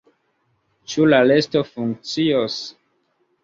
[0.93, 2.61] Ĉu la resto funkcios?